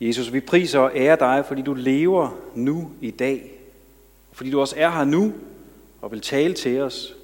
[0.00, 3.50] Jesus, vi priser og ærer dig, fordi du lever nu i dag.
[4.32, 5.32] Fordi du også er her nu
[6.02, 7.14] og vil tale til os.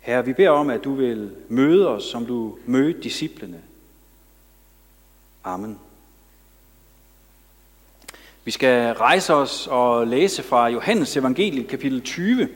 [0.00, 3.62] Herre, vi beder om, at du vil møde os, som du mødte disciplene.
[5.44, 5.78] Amen.
[8.44, 12.48] Vi skal rejse os og læse fra Johannes evangeliet kapitel 20.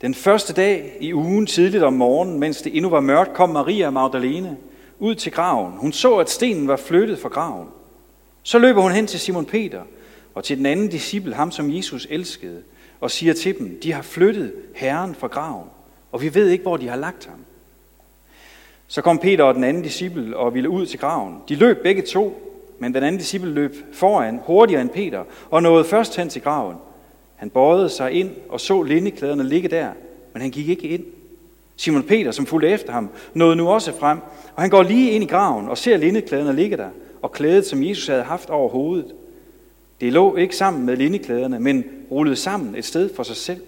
[0.00, 3.90] Den første dag i ugen tidligt om morgenen, mens det endnu var mørkt, kom Maria
[3.90, 4.56] Magdalene
[5.00, 5.72] ud til graven.
[5.72, 7.68] Hun så, at stenen var flyttet fra graven.
[8.42, 9.82] Så løber hun hen til Simon Peter
[10.34, 12.62] og til den anden disciple, ham som Jesus elskede,
[13.00, 15.68] og siger til dem, de har flyttet Herren fra graven,
[16.12, 17.38] og vi ved ikke, hvor de har lagt ham.
[18.86, 21.36] Så kom Peter og den anden disciple og ville ud til graven.
[21.48, 25.84] De løb begge to, men den anden disciple løb foran, hurtigere end Peter, og nåede
[25.84, 26.76] først hen til graven.
[27.36, 29.90] Han bøjede sig ind og så lindeklæderne ligge der,
[30.32, 31.04] men han gik ikke ind.
[31.80, 34.18] Simon Peter, som fulgte efter ham, nåede nu også frem,
[34.54, 36.90] og han går lige ind i graven og ser lindeklæderne ligge der,
[37.22, 39.14] og klædet, som Jesus havde haft over hovedet.
[40.00, 43.62] Det lå ikke sammen med lindeklæderne, men rullede sammen et sted for sig selv.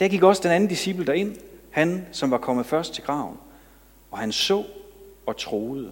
[0.00, 1.34] Der gik også den anden disciple derind,
[1.70, 3.36] han som var kommet først til graven,
[4.10, 4.64] og han så
[5.26, 5.90] og troede.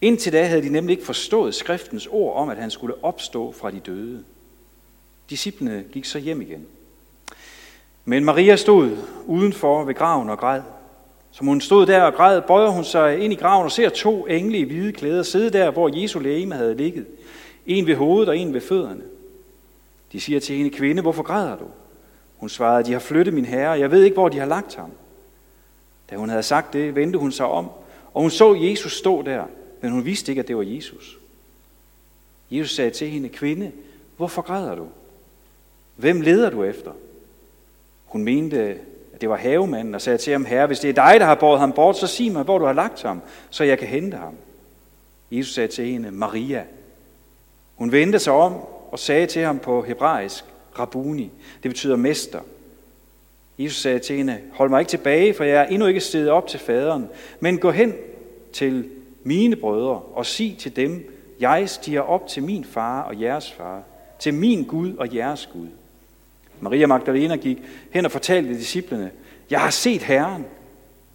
[0.00, 3.70] Indtil da havde de nemlig ikke forstået skriftens ord om, at han skulle opstå fra
[3.70, 4.24] de døde.
[5.30, 6.66] Disciplene gik så hjem igen.
[8.08, 10.62] Men Maria stod udenfor ved graven og græd.
[11.30, 14.26] Som hun stod der og græd, bøjer hun sig ind i graven og ser to
[14.26, 17.06] engle i hvide klæder sidde der, hvor Jesu lægeme havde ligget.
[17.66, 19.02] En ved hovedet og en ved fødderne.
[20.12, 21.64] De siger til hende, kvinde, hvorfor græder du?
[22.36, 24.90] Hun svarede, de har flyttet min herre, jeg ved ikke, hvor de har lagt ham.
[26.10, 27.68] Da hun havde sagt det, vendte hun sig om,
[28.14, 29.44] og hun så Jesus stå der,
[29.80, 31.18] men hun vidste ikke, at det var Jesus.
[32.50, 33.72] Jesus sagde til hende, kvinde,
[34.16, 34.86] hvorfor græder du?
[35.96, 36.92] Hvem leder du efter?
[38.16, 38.78] Hun mente,
[39.14, 41.34] at det var havemanden, og sagde til ham, herre, hvis det er dig, der har
[41.34, 44.16] båret ham bort, så sig mig, hvor du har lagt ham, så jeg kan hente
[44.16, 44.34] ham.
[45.30, 46.64] Jesus sagde til hende, Maria.
[47.74, 48.54] Hun vendte sig om
[48.90, 50.44] og sagde til ham på hebraisk,
[50.78, 51.30] Rabuni.
[51.62, 52.40] Det betyder mester.
[53.58, 56.46] Jesus sagde til hende, hold mig ikke tilbage, for jeg er endnu ikke stedet op
[56.46, 57.08] til faderen,
[57.40, 57.94] men gå hen
[58.52, 58.88] til
[59.22, 61.10] mine brødre og sig til dem,
[61.40, 63.82] jeg stiger op til min far og jeres far,
[64.18, 65.68] til min Gud og jeres Gud.
[66.60, 67.58] Maria Magdalena gik
[67.90, 69.10] hen og fortalte disciplene,
[69.50, 70.44] jeg har set Herren,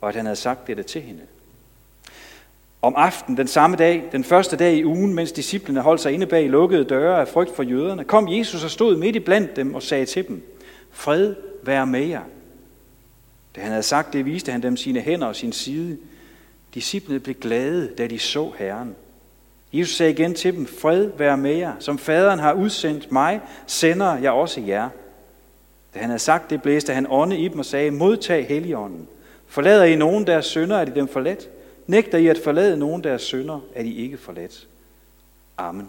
[0.02, 1.22] og at han havde sagt dette til hende.
[2.82, 6.26] Om aftenen den samme dag, den første dag i ugen, mens disciplene holdt sig inde
[6.26, 9.76] bag lukkede døre af frygt for jøderne, kom Jesus og stod midt i blandt dem
[9.76, 10.58] og sagde til dem,
[10.92, 12.22] fred være med jer.
[13.56, 15.98] Da han havde sagt det, viste han dem sine hænder og sin side.
[16.74, 18.96] Disciplene blev glade, da de så Herren.
[19.74, 21.74] Jesus sagde igen til dem, fred være med jer.
[21.80, 24.90] Som faderen har udsendt mig, sender jeg også jer.
[25.94, 29.08] Da han havde sagt det, blæste han ånde i dem og sagde, modtag heligånden.
[29.48, 31.50] Forlader I nogen deres sønder, er de dem forladt.
[31.88, 34.68] Nægter I at forlade nogen deres sønder, er de ikke forladt.
[35.58, 35.88] Amen.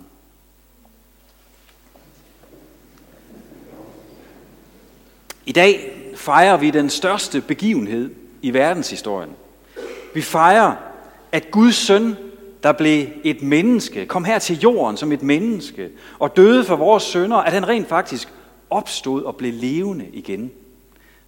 [5.47, 8.11] I dag fejrer vi den største begivenhed
[8.43, 9.31] i verdenshistorien.
[10.15, 10.75] Vi fejrer,
[11.33, 12.17] at Guds søn,
[12.63, 17.03] der blev et menneske, kom her til jorden som et menneske og døde for vores
[17.03, 18.29] sønder, at han rent faktisk
[18.73, 20.51] opstod og blev levende igen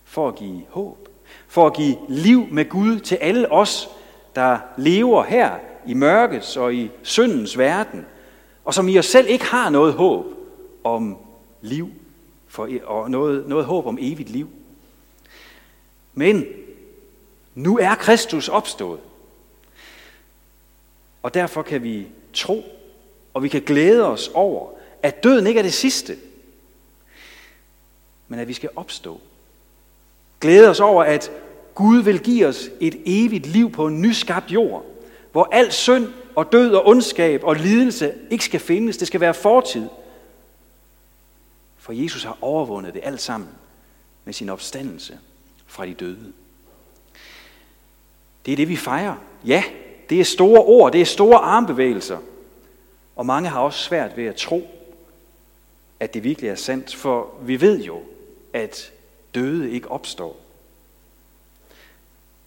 [0.05, 1.09] for at give håb,
[1.49, 3.89] for at give liv med Gud til alle os,
[4.35, 8.07] der lever her i mørkets og i syndens verden,
[8.65, 10.27] og som i os selv ikke har noget håb
[10.85, 11.17] om
[11.63, 11.91] liv,
[12.49, 14.49] for, e- og noget, noget håb om evigt liv.
[16.15, 16.45] Men
[17.55, 19.01] nu er Kristus opstået,
[21.23, 22.65] og derfor kan vi tro,
[23.35, 24.71] og vi kan glæde os over,
[25.03, 26.17] at døden ikke er det sidste,
[28.35, 29.21] men at vi skal opstå.
[30.41, 31.31] Glæde os over, at
[31.75, 34.87] Gud vil give os et evigt liv på en nyskabt jord,
[35.33, 38.97] hvor al synd og død og ondskab og lidelse ikke skal findes.
[38.97, 39.89] Det skal være fortid.
[41.79, 43.49] For Jesus har overvundet det alt sammen
[44.25, 45.19] med sin opstandelse
[45.67, 46.33] fra de døde.
[48.47, 49.17] Det er det, vi fejrer.
[49.47, 49.65] Ja,
[50.11, 52.19] det er store ord, det er store armbevægelser.
[53.17, 54.69] Og mange har også svært ved at tro,
[56.01, 58.03] at det virkelig er sandt, for vi ved jo,
[58.55, 58.93] at
[59.35, 60.37] døde ikke opstår.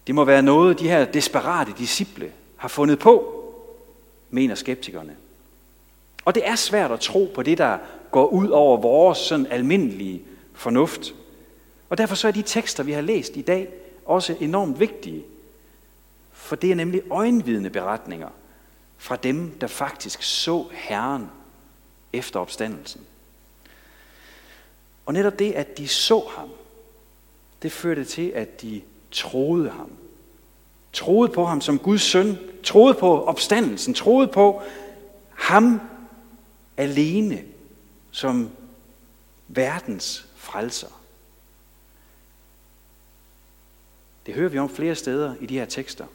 [0.06, 3.44] Det må være noget, de her desperate disciple har fundet på,
[4.30, 5.16] mener skeptikerne.
[6.24, 7.78] Og det er svært at tro på det, der
[8.10, 10.22] går ud over vores sådan almindelige
[10.54, 11.14] fornuft.
[11.90, 13.68] Og derfor så er de tekster, vi har læst i dag,
[14.04, 15.24] også enormt vigtige.
[16.32, 18.28] For det er nemlig øjenvidende beretninger
[18.96, 21.30] fra dem, der faktisk så Herren
[22.12, 23.00] efter opstandelsen.
[25.08, 26.48] Og netop det, at de så ham,
[27.62, 29.90] det førte til, at de troede ham.
[30.92, 34.62] troede på ham som Guds søn, troede på opstandelsen, troede på
[35.34, 35.80] ham
[36.76, 37.42] alene
[38.10, 38.50] som
[39.48, 41.00] verdens frelser.
[44.26, 46.06] Det hører vi om flere steder i de her tekster.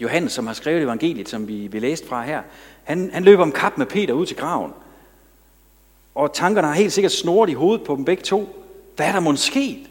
[0.00, 2.42] Johannes, som har skrevet evangeliet, som vi, vi læste fra her,
[2.84, 4.72] han, han løber om kap med Peter ud til graven.
[6.18, 8.64] Og tankerne har helt sikkert snoret i hovedet på dem begge to.
[8.96, 9.90] Hvad er der måske sket?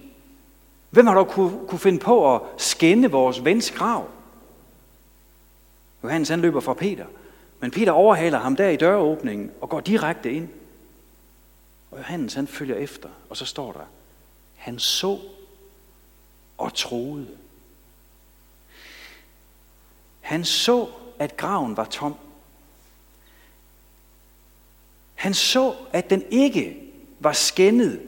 [0.90, 4.08] Hvem har dog kunne, kunne finde på at skænde vores vens grav?
[6.04, 7.06] Johannes han løber fra Peter.
[7.60, 10.50] Men Peter overhaler ham der i døråbningen og går direkte ind.
[11.92, 13.86] Og Johannes han følger efter, og så står der,
[14.56, 15.20] han så
[16.58, 17.28] og troede.
[20.22, 20.88] Han så,
[21.20, 22.16] at graven var tom.
[25.18, 26.78] Han så, at den ikke
[27.20, 28.02] var skændet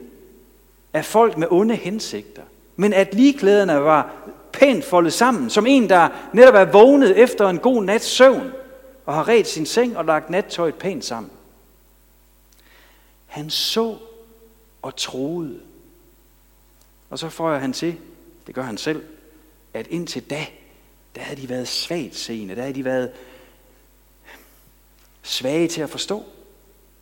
[0.92, 2.42] af folk med onde hensigter,
[2.76, 4.12] men at ligeklæderne var
[4.52, 8.52] pænt foldet sammen, som en, der netop er vågnet efter en god nats søvn,
[9.06, 11.32] og har ret sin seng og lagt nattøjet pænt sammen.
[13.26, 13.96] Han så
[14.82, 15.60] og troede.
[17.10, 17.96] Og så får han til,
[18.46, 19.04] det gør han selv,
[19.74, 20.46] at indtil da,
[21.14, 23.10] der havde de været svagt seende, der havde de været
[25.22, 26.24] svage til at forstå.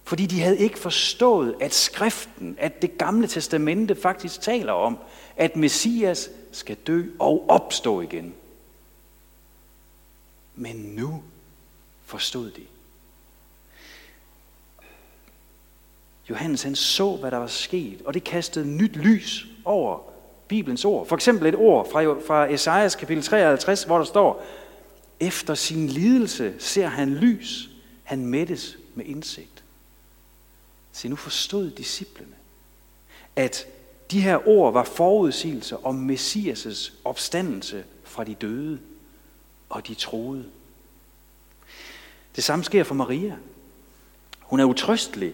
[0.09, 4.99] Fordi de havde ikke forstået, at skriften, at det gamle testamente faktisk taler om,
[5.37, 8.35] at Messias skal dø og opstå igen.
[10.55, 11.23] Men nu
[12.05, 12.63] forstod de.
[16.31, 19.99] Johannes han så, hvad der var sket, og det kastede nyt lys over
[20.49, 21.07] Bibelens ord.
[21.07, 24.45] For eksempel et ord fra, fra Esajas kapitel 53, hvor der står,
[25.21, 27.71] efter sin lidelse ser han lys,
[28.05, 29.58] han mættes med indsigt.
[30.93, 32.35] Se, nu forstod disciplene,
[33.37, 33.67] at
[34.11, 38.79] de her ord var forudsigelser om Messias' opstandelse fra de døde,
[39.69, 40.45] og de troede.
[42.37, 43.37] Det samme sker for Maria.
[44.41, 45.33] Hun er utrøstelig.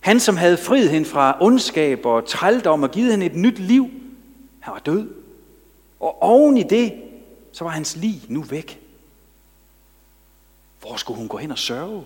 [0.00, 3.90] Han, som havde friet hende fra ondskab og trældom og givet hende et nyt liv,
[4.60, 5.14] han var død.
[6.00, 7.02] Og oven i det,
[7.52, 8.80] så var hans lig nu væk.
[10.80, 12.04] Hvor skulle hun gå hen og sørge?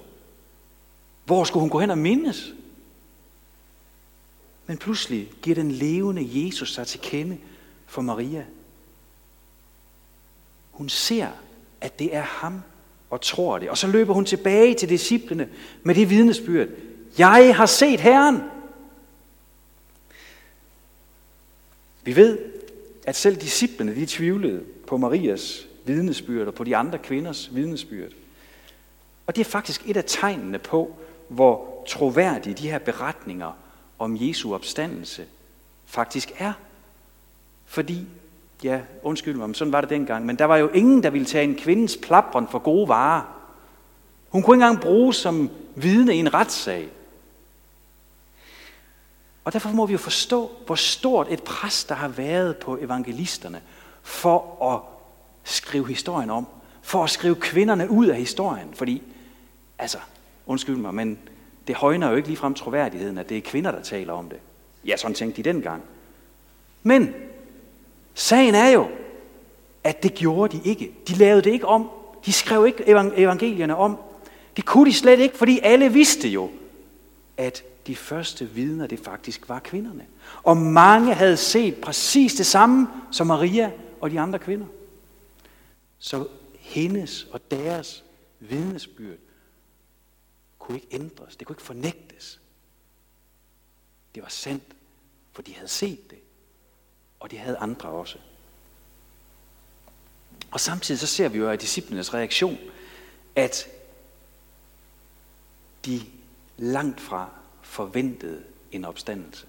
[1.26, 2.52] Hvor skulle hun gå hen og mindes?
[4.66, 7.38] Men pludselig giver den levende Jesus sig til kende
[7.86, 8.44] for Maria.
[10.70, 11.28] Hun ser,
[11.80, 12.62] at det er ham,
[13.10, 13.70] og tror det.
[13.70, 15.48] Og så løber hun tilbage til disciplene
[15.82, 16.68] med det vidnesbyrd.
[17.18, 18.42] Jeg har set Herren.
[22.04, 22.38] Vi ved,
[23.06, 28.12] at selv disciplene, de tvivlede på Marias vidnesbyrd og på de andre kvinders vidnesbyrd.
[29.26, 30.96] Og det er faktisk et af tegnene på,
[31.28, 33.52] hvor troværdige de her beretninger
[33.98, 35.26] om Jesu opstandelse
[35.86, 36.52] faktisk er.
[37.66, 38.06] Fordi,
[38.62, 41.26] ja, undskyld mig, men sådan var det dengang, men der var jo ingen, der ville
[41.26, 43.22] tage en kvindes plapron for gode varer.
[44.28, 46.88] Hun kunne ikke engang bruges som vidne i en retssag.
[49.44, 53.62] Og derfor må vi jo forstå, hvor stort et pres, der har været på evangelisterne
[54.02, 54.80] for at
[55.44, 56.46] skrive historien om.
[56.82, 58.74] For at skrive kvinderne ud af historien.
[58.74, 59.02] Fordi,
[59.78, 59.98] altså,
[60.46, 61.18] undskyld mig, men
[61.66, 64.38] det højner jo ikke ligefrem troværdigheden, at det er kvinder, der taler om det.
[64.84, 65.82] Ja, sådan tænkte de dengang.
[66.82, 67.14] Men
[68.14, 68.88] sagen er jo,
[69.84, 70.92] at det gjorde de ikke.
[71.08, 71.90] De lavede det ikke om.
[72.26, 72.84] De skrev ikke
[73.16, 73.96] evangelierne om.
[74.56, 76.50] Det kunne de slet ikke, fordi alle vidste jo,
[77.36, 80.06] at de første vidner, det faktisk var kvinderne.
[80.42, 84.66] Og mange havde set præcis det samme som Maria og de andre kvinder.
[85.98, 86.26] Så
[86.60, 88.04] hendes og deres
[88.40, 89.18] vidnesbyrd
[90.66, 91.36] kunne ikke ændres.
[91.36, 92.40] Det kunne ikke fornægtes.
[94.14, 94.64] Det var sandt,
[95.32, 96.18] for de havde set det.
[97.20, 98.18] Og de havde andre også.
[100.50, 102.58] Og samtidig så ser vi jo af disciplenes reaktion,
[103.36, 103.68] at
[105.84, 106.00] de
[106.56, 107.30] langt fra
[107.62, 108.42] forventede
[108.72, 109.46] en opstandelse.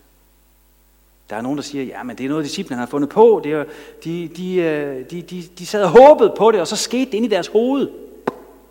[1.30, 3.42] Der er nogen, der siger, ja, men det er noget, disciplinerne har fundet på.
[3.44, 3.66] Det er,
[4.04, 7.14] de, de, øh, de, de, de sad og håbede på det, og så skete det
[7.14, 7.92] ind i deres hoved.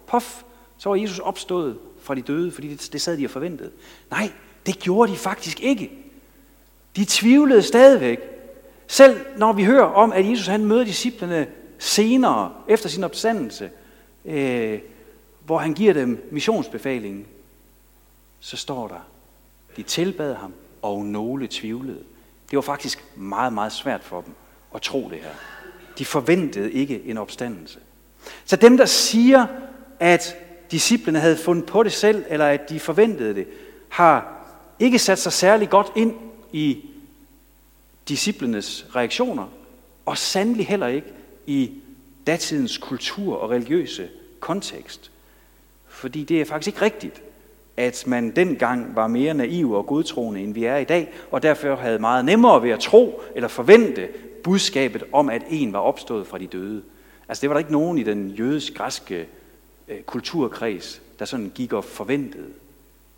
[0.07, 0.43] Puff,
[0.79, 3.71] så var Jesus opstået fra de døde, fordi det, det sad de og forventede.
[4.11, 4.33] Nej,
[4.67, 5.91] det gjorde de faktisk ikke.
[6.97, 8.19] De tvivlede stadigvæk.
[8.87, 11.47] Selv når vi hører om, at Jesus han møder disciplene
[11.79, 13.71] senere, efter sin opstandelse,
[14.25, 14.81] øh,
[15.47, 17.27] hvor han giver dem missionsbefalingen,
[18.41, 19.09] så står der,
[19.77, 22.03] de tilbad ham, og nogle tvivlede.
[22.51, 24.35] Det var faktisk meget, meget svært for dem
[24.75, 25.31] at tro det her.
[25.99, 27.79] De forventede ikke en opstandelse.
[28.45, 29.47] Så dem, der siger,
[30.01, 30.37] at
[30.71, 33.47] disciplene havde fundet på det selv, eller at de forventede det,
[33.89, 34.33] har
[34.79, 36.15] ikke sat sig særlig godt ind
[36.53, 36.85] i
[38.09, 39.47] disciplenes reaktioner,
[40.07, 41.13] og sandelig heller ikke
[41.47, 41.73] i
[42.27, 44.09] datidens kultur og religiøse
[44.41, 45.11] kontekst.
[45.89, 47.23] Fordi det er faktisk ikke rigtigt,
[47.77, 51.77] at man dengang var mere naiv og godtroende, end vi er i dag, og derfor
[51.77, 54.09] havde meget nemmere ved at tro eller forvente
[54.45, 56.83] budskabet om, at en var opstået fra de døde.
[57.29, 59.27] Altså det var der ikke nogen i den jødisk-græske
[59.89, 62.53] øh, kulturkreds, der sådan gik og forventede.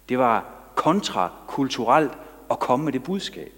[0.08, 2.12] Det var kontrakulturelt
[2.50, 3.52] at komme med det budskab.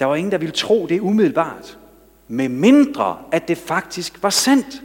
[0.00, 1.78] Der var ingen, der ville tro det umiddelbart,
[2.28, 4.82] med mindre at det faktisk var sandt.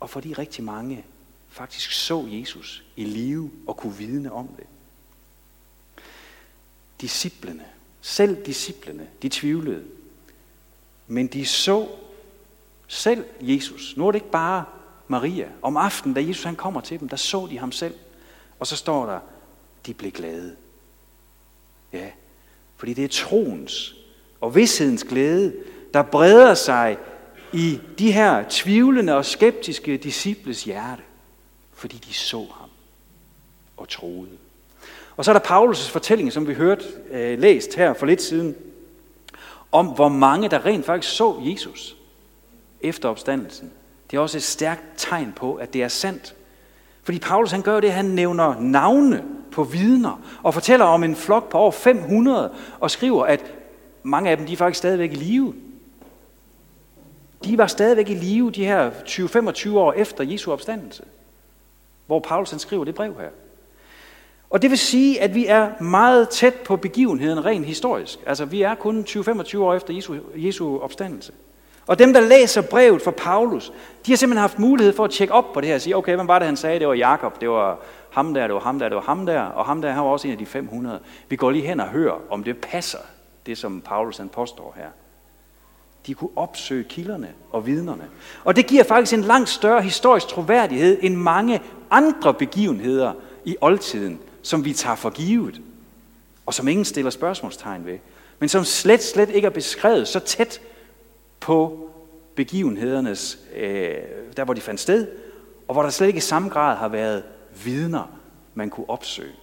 [0.00, 1.04] Og fordi rigtig mange
[1.48, 4.66] faktisk så Jesus i live og kunne vidne om det.
[7.00, 7.64] Disciplene,
[8.00, 9.84] selv disciplene, de tvivlede.
[11.08, 11.88] Men de så
[12.86, 13.96] selv Jesus.
[13.96, 14.64] Nu er det ikke bare
[15.08, 15.48] Maria.
[15.62, 17.94] Om aftenen, da Jesus han kommer til dem, der så de ham selv.
[18.60, 19.18] Og så står der,
[19.86, 20.56] de blev glade.
[21.92, 22.06] Ja,
[22.76, 23.94] fordi det er troens
[24.40, 25.54] og vidshedens glæde,
[25.94, 26.98] der breder sig
[27.52, 31.02] i de her tvivlende og skeptiske disciples hjerte,
[31.74, 32.70] fordi de så ham
[33.76, 34.30] og troede.
[35.16, 38.56] Og så er der Paulus' fortælling, som vi hørte øh, læst her for lidt siden,
[39.72, 41.96] om hvor mange, der rent faktisk så Jesus
[42.80, 43.72] efter opstandelsen.
[44.10, 46.34] Det er også et stærkt tegn på, at det er sandt.
[47.02, 51.50] Fordi Paulus han gør det, han nævner navne på vidner, og fortæller om en flok
[51.50, 53.54] på over 500, og skriver, at
[54.02, 55.54] mange af dem de er faktisk stadigvæk i live.
[57.44, 61.04] De var stadigvæk i live de her 20-25 år efter Jesu opstandelse,
[62.06, 63.30] hvor Paulus han skriver det brev her.
[64.50, 68.18] Og det vil sige, at vi er meget tæt på begivenheden rent historisk.
[68.26, 71.32] Altså vi er kun 20-25 år efter Jesu, Jesu opstandelse.
[71.86, 73.72] Og dem, der læser brevet fra Paulus,
[74.06, 76.14] de har simpelthen haft mulighed for at tjekke op på det her og sige, okay,
[76.14, 76.78] hvem var det, han sagde?
[76.78, 77.78] Det var Jakob, det var
[78.10, 80.10] ham der, det var ham der, det var ham der, og ham der, han var
[80.10, 81.00] også en af de 500.
[81.28, 82.98] Vi går lige hen og hører, om det passer,
[83.46, 84.86] det som Paulus han påstår her.
[86.06, 88.04] De kunne opsøge kilderne og vidnerne.
[88.44, 93.12] Og det giver faktisk en langt større historisk troværdighed end mange andre begivenheder
[93.44, 95.60] i oldtiden, som vi tager for givet,
[96.46, 97.98] og som ingen stiller spørgsmålstegn ved,
[98.38, 100.60] men som slet, slet ikke er beskrevet så tæt
[101.40, 101.90] på
[102.34, 103.94] begivenhedernes, øh,
[104.36, 105.06] der hvor de fandt sted,
[105.68, 107.22] og hvor der slet ikke i samme grad har været
[107.64, 108.18] vidner,
[108.54, 109.34] man kunne opsøge.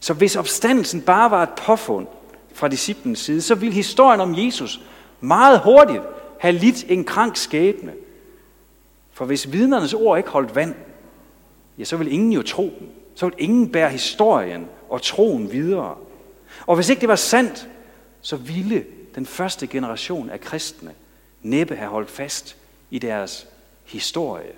[0.00, 2.06] Så hvis opstandelsen bare var et påfund
[2.52, 4.80] fra disciplens side, så ville historien om Jesus
[5.20, 6.02] meget hurtigt
[6.38, 7.92] have lidt en krank skæbne.
[9.12, 10.74] For hvis vidnernes ord ikke holdt vand,
[11.78, 12.88] ja, så vil ingen jo tro dem.
[13.16, 15.96] Så ville ingen bære historien og troen videre.
[16.66, 17.68] Og hvis ikke det var sandt,
[18.20, 20.94] så ville den første generation af kristne
[21.42, 22.56] næppe have holdt fast
[22.90, 23.46] i deres
[23.84, 24.52] historie,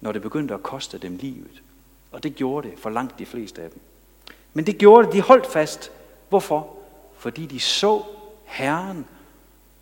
[0.00, 1.62] når det begyndte at koste dem livet.
[2.12, 3.80] Og det gjorde det for langt de fleste af dem.
[4.54, 5.92] Men det gjorde det, de holdt fast.
[6.28, 6.76] Hvorfor?
[7.16, 8.02] Fordi de så
[8.44, 9.06] Herren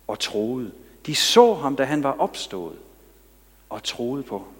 [0.07, 0.71] og troede.
[1.05, 2.77] De så ham, da han var opstået,
[3.69, 4.58] og troede på ham.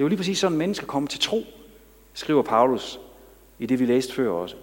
[0.00, 1.44] Det er jo lige præcis sådan, mennesker kommer til tro,
[2.14, 3.00] skriver Paulus
[3.58, 4.56] i det, vi læste før også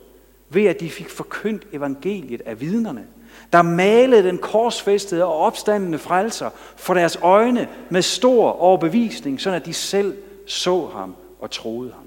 [0.49, 3.07] ved at de fik forkyndt evangeliet af vidnerne,
[3.53, 9.65] der malede den korsfæstede og opstandende frelser for deres øjne med stor overbevisning, sådan at
[9.65, 10.17] de selv
[10.47, 12.05] så ham og troede ham.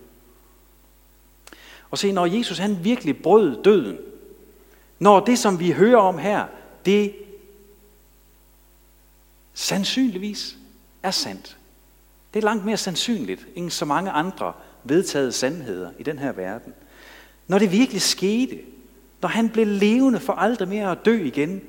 [1.91, 3.99] Og se, når Jesus han virkelig brød døden,
[4.99, 6.45] når det, som vi hører om her,
[6.85, 7.15] det
[9.55, 10.57] sandsynligvis
[11.03, 11.57] er sandt.
[12.35, 14.53] Det er langt mere sandsynligt end så mange andre
[14.85, 16.75] vedtaget sandheder i den her verden.
[17.47, 18.59] Når det virkelig skete,
[19.23, 21.63] når han blev levende for aldrig mere at dø igen,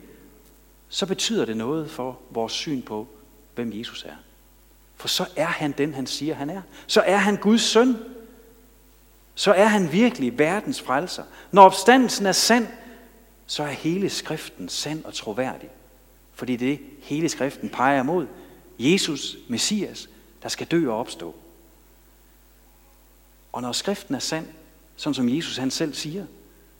[0.90, 3.08] så betyder det noget for vores syn på,
[3.56, 4.16] hvem Jesus er.
[4.96, 6.62] For så er han den, han siger, han er.
[6.88, 7.98] Så er han Guds søn.
[9.36, 11.24] Så er han virkelig verdens frelser.
[11.52, 12.68] Når opstandelsen er sand,
[13.46, 15.70] så er hele skriften sand og troværdig.
[16.34, 18.28] Fordi det hele skriften peger mod.
[18.80, 20.10] Jesus, Messias,
[20.44, 21.36] der skal dø og opstå.
[23.52, 24.48] Og når skriften er sand,
[24.96, 26.26] sådan som Jesus han selv siger,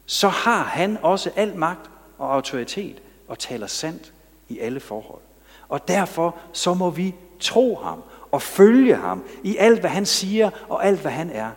[0.06, 4.12] så har han også al magt og autoritet og taler sandt
[4.48, 5.20] i alle forhold.
[5.68, 10.50] Og derfor så må vi tro ham og følge ham i alt, hvad han siger
[10.68, 11.50] og alt, hvad han er.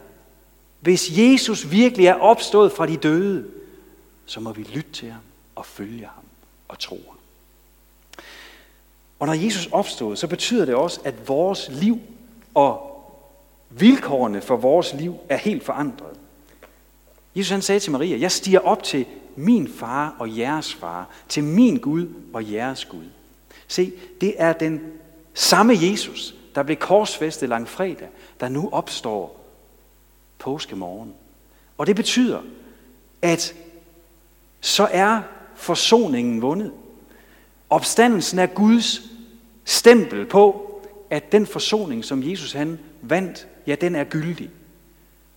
[0.79, 3.47] Hvis Jesus virkelig er opstået fra de døde,
[4.25, 5.21] så må vi lytte til ham
[5.55, 6.23] og følge ham
[6.67, 7.17] og tro ham.
[9.19, 11.99] Og når Jesus opstod, så betyder det også, at vores liv
[12.53, 12.91] og
[13.69, 16.17] vilkårene for vores liv er helt forandret.
[17.35, 19.05] Jesus han sagde til Maria, jeg stiger op til
[19.35, 23.05] min far og jeres far, til min Gud og jeres Gud.
[23.67, 23.91] Se,
[24.21, 24.81] det er den
[25.33, 28.07] samme Jesus, der blev korsfæstet langfredag,
[28.39, 29.39] der nu opstår
[30.39, 31.13] påskemorgen.
[31.77, 32.41] Og det betyder,
[33.21, 33.55] at
[34.61, 35.21] så er
[35.55, 36.71] forsoningen vundet.
[37.69, 39.01] Opstandelsen er Guds
[39.65, 40.71] stempel på,
[41.09, 44.49] at den forsoning, som Jesus han vandt, ja, den er gyldig.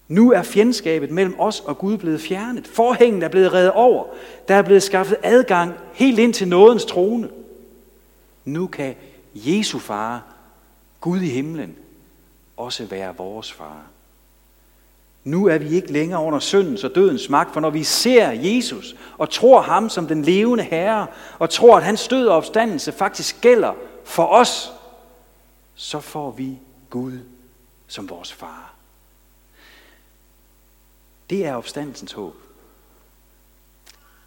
[0.08, 2.66] Nu er fjendskabet mellem os og Gud blevet fjernet.
[2.66, 4.04] Forhængen er blevet reddet over.
[4.48, 7.30] Der er blevet skaffet adgang helt ind til nådens trone.
[8.44, 8.94] Nu kan
[9.34, 10.22] Jesu far,
[11.00, 11.76] Gud i himlen,
[12.56, 13.82] også være vores far.
[15.28, 18.96] Nu er vi ikke længere under syndens og dødens magt, for når vi ser Jesus
[19.18, 21.06] og tror ham som den levende Herre,
[21.38, 23.72] og tror, at hans død og opstandelse faktisk gælder
[24.04, 24.72] for os,
[25.74, 26.58] så får vi
[26.90, 27.18] Gud
[27.86, 28.74] som vores far.
[31.30, 32.34] Det er opstandelsens håb.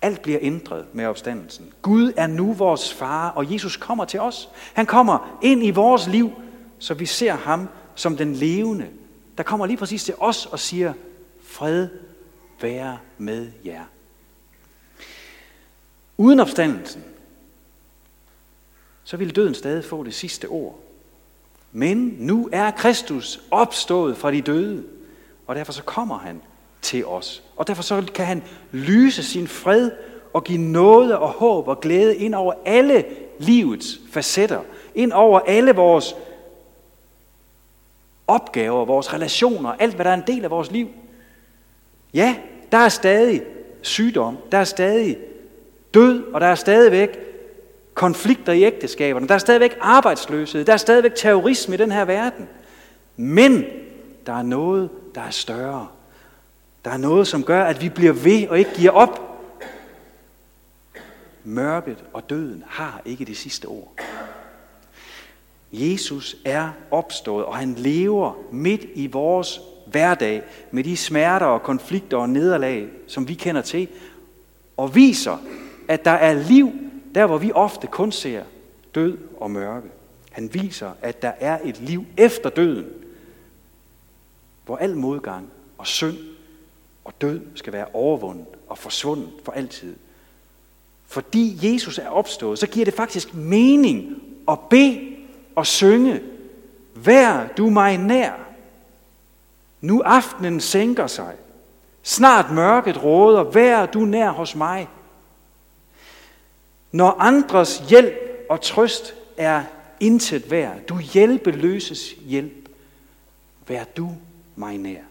[0.01, 1.73] Alt bliver ændret med opstandelsen.
[1.81, 4.49] Gud er nu vores far, og Jesus kommer til os.
[4.73, 6.31] Han kommer ind i vores liv,
[6.79, 8.87] så vi ser ham som den levende,
[9.37, 10.93] der kommer lige præcis til os og siger,
[11.43, 11.87] fred
[12.61, 13.83] være med jer.
[16.17, 17.03] Uden opstandelsen,
[19.03, 20.79] så ville døden stadig få det sidste ord.
[21.71, 24.83] Men nu er Kristus opstået fra de døde,
[25.47, 26.41] og derfor så kommer han
[26.81, 27.43] til os.
[27.55, 29.91] Og derfor så kan han lyse sin fred
[30.33, 33.05] og give noget og håb og glæde ind over alle
[33.39, 34.61] livets facetter,
[34.95, 36.15] ind over alle vores
[38.31, 40.87] opgaver, vores relationer, alt hvad der er en del af vores liv.
[42.13, 42.35] Ja,
[42.71, 43.41] der er stadig
[43.81, 45.17] sygdom, der er stadig
[45.93, 47.19] død, og der er stadigvæk
[47.93, 52.47] konflikter i ægteskaberne, der er stadigvæk arbejdsløshed, der er stadigvæk terrorisme i den her verden.
[53.17, 53.65] Men
[54.25, 55.87] der er noget, der er større.
[56.85, 59.27] Der er noget, som gør, at vi bliver ved og ikke giver op.
[61.43, 63.93] Mørket og døden har ikke det sidste ord.
[65.71, 72.17] Jesus er opstået, og han lever midt i vores hverdag med de smerter og konflikter
[72.17, 73.87] og nederlag, som vi kender til,
[74.77, 75.37] og viser,
[75.87, 76.71] at der er liv
[77.15, 78.43] der, hvor vi ofte kun ser
[78.95, 79.87] død og mørke.
[80.31, 82.85] Han viser, at der er et liv efter døden,
[84.65, 86.17] hvor al modgang og synd
[87.03, 89.95] og død skal være overvundet og forsvundet for altid.
[91.05, 95.10] Fordi Jesus er opstået, så giver det faktisk mening at bede
[95.55, 96.21] og synge,
[96.95, 98.33] Vær du mig nær.
[99.81, 101.35] Nu aftenen sænker sig.
[102.03, 104.87] Snart mørket råder, vær du nær hos mig.
[106.91, 108.13] Når andres hjælp
[108.49, 109.63] og trøst er
[109.99, 112.69] intet værd, du hjælpeløses hjælp,
[113.67, 114.09] vær du
[114.55, 115.01] mig nær.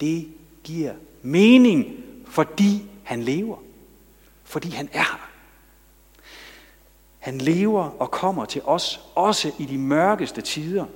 [0.00, 0.28] Det
[0.64, 3.56] giver mening, fordi han lever.
[4.44, 5.33] Fordi han er her.
[7.24, 10.86] Han lever og kommer til os, også i de mørkeste tider,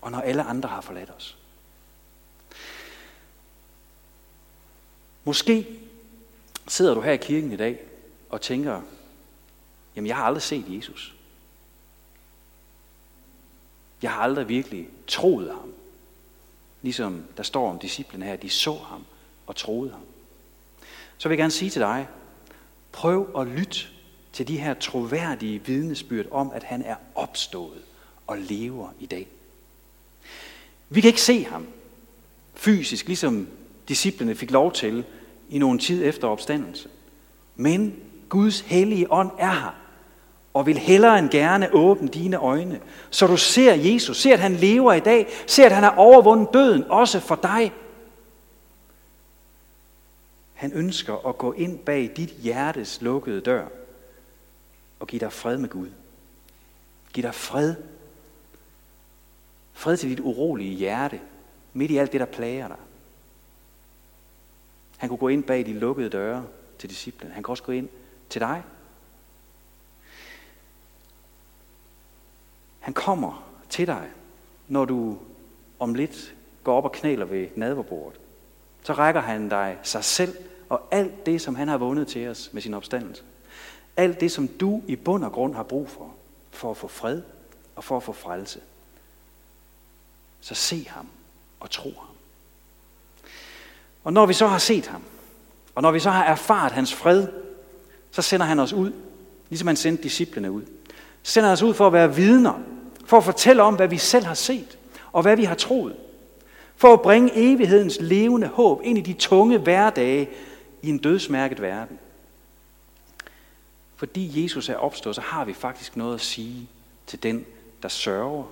[0.00, 1.36] og når alle andre har forladt os.
[5.24, 5.66] Måske
[6.68, 7.80] sidder du her i kirken i dag
[8.30, 8.82] og tænker,
[9.96, 11.14] jamen jeg har aldrig set Jesus.
[14.02, 15.72] Jeg har aldrig virkelig troet ham.
[16.82, 19.04] Ligesom der står om disciplene her, de så ham
[19.46, 20.04] og troede ham.
[21.18, 22.08] Så vil jeg gerne sige til dig,
[22.92, 23.99] prøv at lytte
[24.32, 27.82] til de her troværdige vidnesbyrd om, at han er opstået
[28.26, 29.26] og lever i dag.
[30.88, 31.66] Vi kan ikke se ham
[32.54, 33.48] fysisk, ligesom
[33.88, 35.04] disciplene fik lov til
[35.48, 36.90] i nogen tid efter opstandelsen.
[37.56, 37.96] Men
[38.28, 39.74] Guds hellige ånd er her,
[40.54, 44.54] og vil hellere end gerne åbne dine øjne, så du ser Jesus, ser at han
[44.54, 47.72] lever i dag, ser at han har overvundet døden, også for dig.
[50.54, 53.66] Han ønsker at gå ind bag dit hjertes lukkede dør
[55.00, 55.90] og give dig fred med Gud.
[57.12, 57.74] Giv dig fred.
[59.72, 61.20] Fred til dit urolige hjerte,
[61.72, 62.76] midt i alt det, der plager dig.
[64.96, 66.46] Han kunne gå ind bag de lukkede døre
[66.78, 67.32] til disciplen.
[67.32, 67.88] Han kan også gå ind
[68.28, 68.62] til dig.
[72.80, 74.10] Han kommer til dig,
[74.68, 75.18] når du
[75.78, 76.34] om lidt
[76.64, 78.20] går op og knæler ved nadverbordet.
[78.82, 80.36] Så rækker han dig sig selv
[80.68, 83.22] og alt det, som han har vundet til os med sin opstandelse.
[83.96, 86.14] Alt det, som du i bund og grund har brug for,
[86.50, 87.22] for at få fred
[87.76, 88.60] og for at få frelse.
[90.40, 91.06] Så se ham
[91.60, 92.16] og tro ham.
[94.04, 95.02] Og når vi så har set ham,
[95.74, 97.28] og når vi så har erfaret hans fred,
[98.10, 98.92] så sender han os ud,
[99.48, 100.62] ligesom han sendte disciplene ud.
[101.22, 102.60] Sender os ud for at være vidner,
[103.04, 104.78] for at fortælle om, hvad vi selv har set,
[105.12, 105.96] og hvad vi har troet.
[106.76, 110.28] For at bringe evighedens levende håb ind i de tunge hverdage
[110.82, 111.98] i en dødsmærket verden.
[114.00, 116.68] Fordi Jesus er opstået, så har vi faktisk noget at sige
[117.06, 117.46] til den,
[117.82, 118.44] der sørger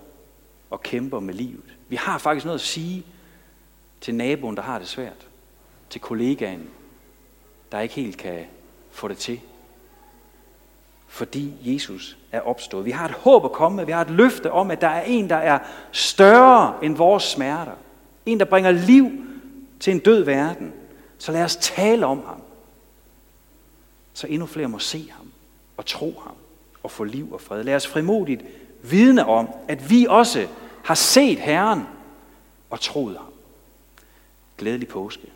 [0.70, 1.76] og kæmper med livet.
[1.88, 3.04] Vi har faktisk noget at sige
[4.00, 5.26] til naboen, der har det svært.
[5.90, 6.70] Til kollegaen.
[7.72, 8.44] der ikke helt kan
[8.90, 9.40] få det til.
[11.06, 12.84] Fordi Jesus er opstået.
[12.84, 13.84] Vi har et håb at komme med.
[13.84, 15.58] Vi har et løfte om, at der er en, der er
[15.92, 17.74] større end vores smerter.
[18.26, 19.10] En, der bringer liv
[19.80, 20.72] til en død verden.
[21.18, 22.42] Så lad os tale om ham.
[24.12, 25.27] Så endnu flere må se ham
[25.78, 26.34] og tro ham
[26.82, 27.62] og få liv og fred.
[27.62, 28.44] Lad os frimodigt
[28.82, 30.48] vidne om, at vi også
[30.84, 31.82] har set Herren
[32.70, 33.32] og troet ham.
[34.58, 35.32] Glædelig påske.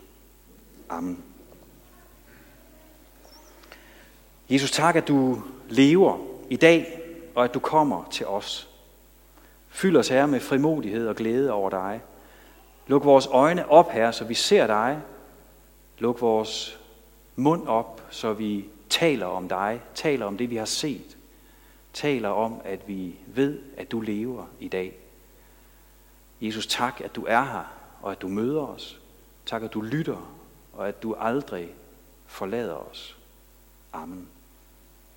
[0.88, 1.24] Amen.
[4.50, 6.18] Jesus, tak, at du lever
[6.50, 7.00] i dag,
[7.34, 8.68] og at du kommer til os.
[9.68, 12.00] Fyld os, her med frimodighed og glæde over dig.
[12.86, 15.00] Luk vores øjne op, her, så vi ser dig.
[15.98, 16.80] Luk vores
[17.36, 21.16] mund op, så vi taler om dig, taler om det, vi har set.
[21.92, 24.98] Taler om, at vi ved, at du lever i dag.
[26.40, 27.64] Jesus, tak, at du er her,
[28.02, 29.00] og at du møder os.
[29.46, 30.34] Tak, at du lytter,
[30.72, 31.74] og at du aldrig
[32.26, 33.16] forlader os.
[33.92, 34.28] Amen.